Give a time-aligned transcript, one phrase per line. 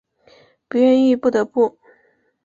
[0.67, 1.77] 不愿意不得不